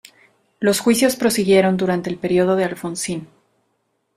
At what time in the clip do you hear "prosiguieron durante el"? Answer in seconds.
1.15-2.17